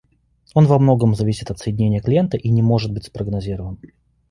[0.55, 3.77] Он во многом зависит от соединения клиента и не может быть спрогнозирован